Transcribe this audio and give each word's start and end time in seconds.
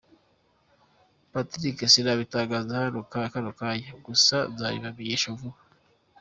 Patrick: 1.31 1.77
Sinabitangaza 1.93 2.77
kano 3.31 3.51
kanya, 3.59 3.91
gusa 4.05 4.35
nzabibamenyesha 4.51 5.29
vuba. 5.39 5.59